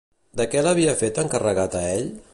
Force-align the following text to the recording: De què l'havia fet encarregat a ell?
De 0.39 0.47
què 0.53 0.63
l'havia 0.67 0.95
fet 1.03 1.23
encarregat 1.27 1.81
a 1.81 1.85
ell? 1.95 2.13